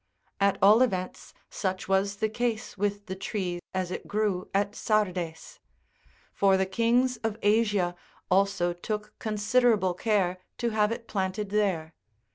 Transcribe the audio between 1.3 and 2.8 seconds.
such was the case